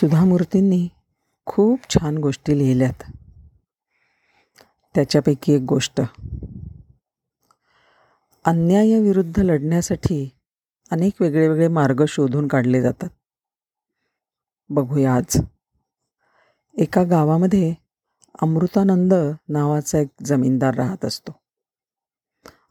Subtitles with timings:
[0.00, 0.88] सुधामूर्तींनी
[1.46, 3.12] खूप छान गोष्टी लिहिल्यात.
[4.94, 6.00] त्याच्यापैकी एक गोष्ट.
[8.44, 10.30] अन्यायाविरुद्ध लढण्यासाठी
[10.90, 13.08] अनेक वेगळे वेगळे मार्ग शोधून काढले जातात.
[14.68, 15.40] बघूया आज.
[16.78, 17.74] एका गावामध्ये
[18.42, 19.14] अमृतानंद
[19.48, 21.32] नावाचा एक जमीनदार राहत असतो.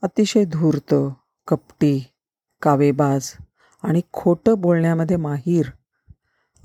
[0.01, 0.95] अतिशय धूर्त
[1.47, 2.11] कपटी
[2.61, 3.33] कावेबाज
[3.83, 5.65] आणि खोटं बोलण्यामध्ये माहीर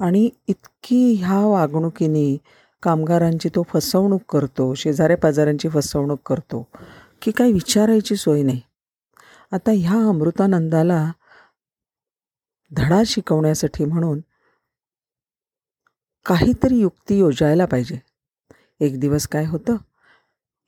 [0.01, 2.37] आणि इतकी ह्या वागणुकीने
[2.83, 6.69] कामगारांची तो फसवणूक करतो शेजाऱ्या पाजाऱ्यांची फसवणूक करतो
[7.23, 8.61] की काही विचारायची सोय नाही.
[9.53, 11.13] आता ह्या अमृतानंदाला
[12.77, 14.21] धडा शिकवण्यासाठी म्हणून
[16.27, 17.99] काहीतरी युक्ती योजायला पाहिजे.
[18.81, 19.77] एक दिवस काय होतं?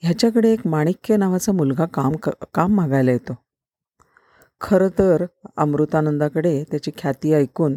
[0.03, 3.35] ह्याच्याकडे एक माणिक्य नावाचा मुलगा काम क काम मागायला येतो.
[4.61, 5.25] खरं तर
[5.57, 7.77] अमृतानंदाकडे त्याची ख्याती ऐकून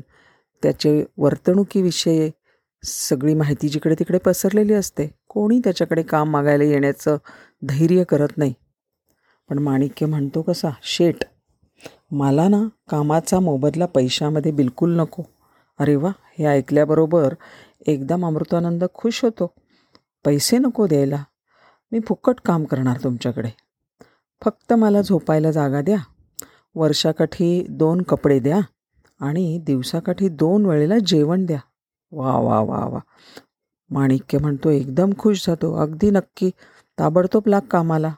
[0.64, 2.32] त्याचे वर्तणुकीविषयी
[2.84, 5.08] सगळी माहिती जिकडे तिकडे पसरलेली असते.
[5.28, 7.18] कोणी त्याच्याकडे काम मागायला येण्याचं
[7.64, 8.54] धैर्य करत नाही.
[9.50, 11.24] पण माणिक्य म्हणतो कसा शेट
[12.12, 15.24] मला ना कामाचा मोबदला पैशामध्ये बिलकुल नको.
[15.80, 17.34] अरे वा हे ऐकल्याबरोबर
[17.88, 19.54] एकदम अमृतानंद खुश होतो.
[20.26, 21.24] पैसे नको द्यायला.
[21.92, 23.50] मी फुकट काम करणार तुमच्याकडे.
[24.46, 25.98] फक्त मला झोपायला जागा द्या.
[26.76, 28.60] वर्षाकाठी दोन कपडे द्या.
[29.20, 31.60] आणि दिवसाकाठी दोन वेळेला जेवण द्या.
[32.12, 33.00] वा वा वा वा.
[33.90, 35.74] माणिक्य म्हणतो एकदम खुश जातो.
[35.74, 36.50] अगदी नक्की
[37.00, 38.14] ताबडतोब लाग कामाला.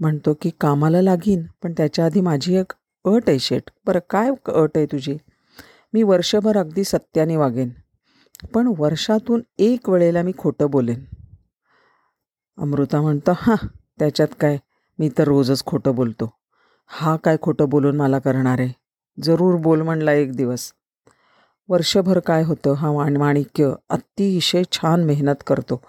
[0.00, 2.72] म्हणतो की कामाला लागीन पण त्याच्या आधी माझी एक
[3.04, 5.16] अट आहे शेट बरं काय अट आहे तुझी?
[5.92, 7.70] मी वर्षभर अगदी सत्याने वागेन
[8.54, 11.04] पण वर्षातून एक वेळेला मी खोटं बोलेन.
[12.58, 13.56] अमृता म्हणतं हां
[13.98, 14.58] त्याच्यात काय?
[14.98, 16.34] मी तर रोजच खोटं बोलतो.
[16.86, 18.81] हा काय खोटं बोलून मला करणार आहे?
[19.22, 20.72] जरूर बोल म्हणला एक दिवस.
[21.68, 25.80] वर्षभर काय होतं हा वाण माणिक्य अतिशय छान मेहनत करतो.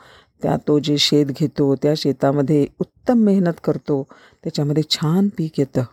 [0.43, 4.07] त्या तो जे शेत घेतो त्या शेतामध्ये उत्तम मेहनत करतो
[4.44, 5.83] त्याच्यामध्ये छान पीक येतं.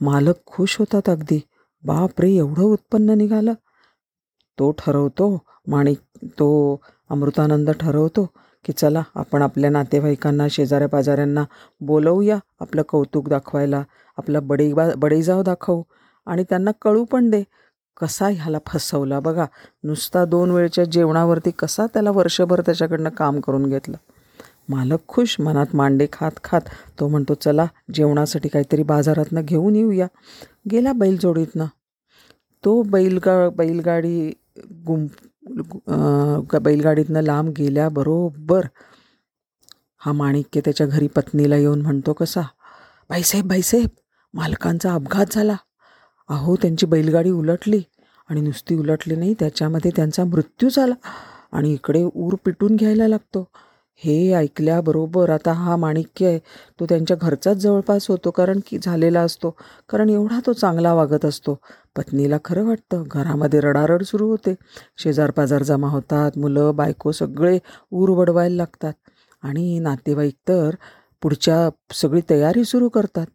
[0.00, 1.40] मालक खुश होतात अगदी.
[1.84, 3.52] बाप रे एवढं उत्पन्न निघालं.
[4.58, 8.30] तो ठरवतो माणिक तो अमृतानंद ठरवतो
[8.64, 11.44] की चला आपण आपल्या नातेवाईकांना शेजाऱ्या पाजाऱ्यांना
[11.80, 13.82] बोलवूया आपलं कौतुक दाखवायला.
[14.16, 15.82] आपला बडेबा बडेजाव दाखवू.
[16.26, 17.42] आणि त्यांना कळू पण दे.
[18.00, 19.46] कसा ह्याला फसवला बघा.
[19.84, 23.96] नुसता दोन वेळच्या जेवणावरती कसा त्याला वर्षभर त्याच्याकडनं काम करून घेतलं.
[24.68, 26.60] मालक खुश मनात मांडे खात खात
[27.00, 30.06] तो म्हणतो चला जेवणासाठी काहीतरी बाजारातनं घेऊन येऊया.
[30.70, 31.66] गेला बैलजोडीतनं.
[32.64, 34.30] तो बैलगा बैलगाडी
[34.86, 35.06] गुं
[36.62, 38.66] बैलगाडीतनं लांब गेल्याबरोबर
[40.04, 42.42] हा माणिक्य त्याच्या घरी पत्नीला येऊन म्हणतो कसा?
[43.10, 43.88] बाईसाहेब बाईसाहेब
[44.34, 45.56] मालकांचा अपघात झाला.
[46.28, 47.80] अहो त्यांची बैलगाडी उलटली
[48.28, 50.94] आणि नुसती उलटली नाही त्याच्यामध्ये त्यांचा मृत्यू झाला
[51.52, 53.48] आणि इकडे ऊर पिटून घ्यायला लागतो.
[53.96, 56.38] हे ऐकल्याबरोबर आता हा माणिक्य आहे.
[56.80, 59.50] तो त्यांच्या घरचाच जवळपास होतो कारण की झालेला असतो
[59.88, 61.58] कारण एवढा तो चांगला वागत असतो.
[61.96, 64.54] पत्नीला खरं वाटतं घरामध्ये रडारड सुरू होते.
[64.98, 67.58] शेजारपाजार जमा होतात मुलं बायको सगळे
[67.92, 68.92] ऊर वडवायला लागतात.
[69.42, 70.74] आणि नातेवाईक तर
[71.22, 73.26] पुढच्या सगळी तयारी सुरू करतात.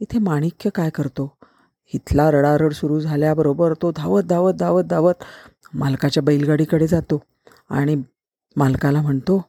[0.00, 1.37] इथे माणिक्य काय करतो?
[1.94, 5.14] इथला रडारड सुरू झाल्याबरोबर तो धावत धावत धावत धावत
[5.74, 7.22] मालकाच्या बैलगाडीकडे जातो
[7.70, 8.02] आणि
[8.56, 9.44] मालकाला म्हणतो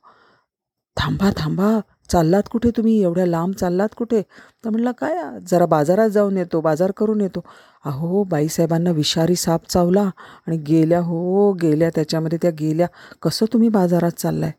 [0.97, 1.79] थांबा थांबा
[2.11, 3.03] चाललात कुठे तुम्ही?
[3.03, 4.21] एवढ्या लांब चाललात कुठे?
[4.65, 5.39] तर म्हणलं काय?
[5.51, 7.43] जरा बाजारात जाऊन येतो बाजार करून येतो.
[7.85, 10.01] अहो बाईसाहेबांना विषारी साप चावला
[10.47, 12.87] आणि गेल्या हो गेल्या त्याच्यामध्ये त्या गेल्या.
[13.21, 14.51] कसं तुम्ही बाजारात चाललाय?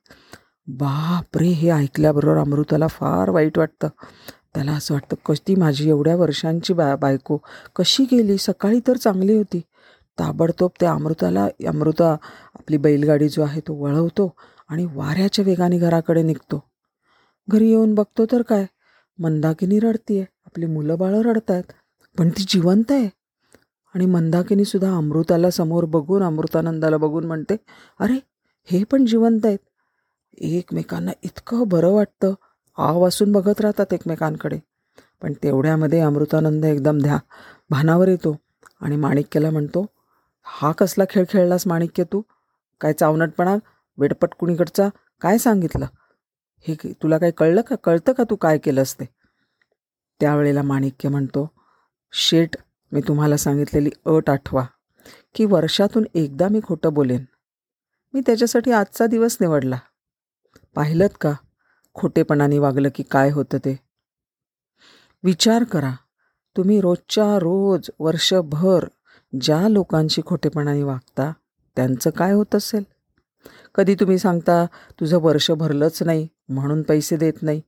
[0.66, 3.88] बाप रे हे ऐकल्याबरोबर अमृताला फार वाईट वाटतं.
[4.54, 7.38] त्याला असं वाटतं कशी माझी एवढ्या वर्षांची बा बायको
[7.76, 8.36] कशी गेली?
[8.38, 9.60] सकाळी तर चांगली होती.
[10.18, 12.12] ताबडतोब त्या अमृताला अमृता
[12.54, 14.32] आपली बैलगाडी जो आहे तो वळवतो
[14.68, 16.62] आणि वाऱ्याच्या वेगाने घराकडे निघतो.
[17.48, 18.66] घरी येऊन बघतो तर काय
[19.18, 21.72] मंदाकिनी रडतीये आपली मुलं बाळं रडत आहेत
[22.18, 23.08] पण ती जिवंत आहे.
[23.94, 27.56] आणि मंदाकिनीसुद्धा अमृताला समोर बघून अमृतानंदाला बघून म्हणते
[28.00, 28.18] अरे
[28.64, 29.58] हे पण जिवंत आहेत.
[30.38, 32.34] एकमेकांना इतकं बरं वाटतं
[32.80, 34.58] आव वासून बघत राहतात एकमेकांकडे.
[35.22, 37.18] पण तेवढ्यामध्ये अमृतानंद एकदम ध्या
[37.70, 38.36] भानावर येतो
[38.80, 39.86] आणि माणिक्यला म्हणतो
[40.42, 42.22] हा कसला खेळ खेळलास माणिक्य तू?
[42.80, 43.56] काय चावनटपणा?
[43.98, 44.88] वेडपट कुणीकडचा?
[45.20, 45.86] काय सांगितलं?
[46.68, 47.76] हे तुला काय कळलं का?
[47.76, 49.04] कळतं का तू काय केलंस ते?
[50.20, 51.50] त्यावेळेला माणिक्य म्हणतो
[52.12, 52.56] शेट
[52.92, 54.64] मी तुम्हाला सांगितलेली अट आठवा
[55.34, 57.24] की वर्षातून एकदा मी खोटं बोलेन.
[58.14, 59.78] मी त्याच्यासाठी आजचा दिवस निवडला.
[60.74, 61.32] पाहिलं का?
[61.94, 63.80] खोटेपणाने वागलं की काय होतं ते?
[65.22, 65.92] विचार करा.
[66.56, 68.84] तुम्ही रोजच्या रोज वर्षभर
[69.40, 71.32] ज्या लोकांशी खोटेपणाने वागता
[71.76, 72.82] त्यांचं काय होत असेल?
[73.74, 74.66] कधी तुम्ही सांगता
[75.00, 77.60] तुझं वर्ष भरलंच नाही म्हणून पैसे देत नाही.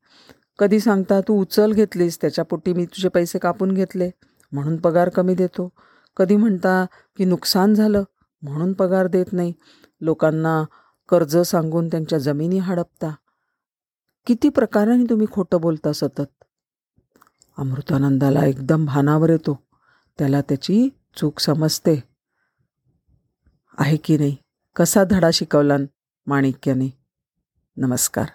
[0.58, 4.10] कधी सांगता तू उचल घेतलीस त्याच्यापोटी मी तुझे पैसे कापून घेतले
[4.52, 5.72] म्हणून पगार कमी देतो.
[6.16, 6.86] कधी म्हणता
[7.16, 8.02] की नुकसान झालं
[8.42, 9.52] म्हणून पगार देत नाही.
[10.00, 10.64] लोकांना
[11.08, 13.14] कर्ज सांगून त्यांच्या जमिनी हडपता.
[14.26, 16.44] किती प्रकाराने तुम्ही खोटं बोलता सतत?
[17.58, 19.62] अमृतानंदाला एकदम भानावर येतो.
[20.18, 22.04] त्याला त्याची चूक समजते.
[23.78, 24.36] आहे की नाही?
[24.76, 25.76] कसा धडा शिकवला
[26.26, 26.98] माणिक्याने?
[27.76, 28.26] नमस्कार.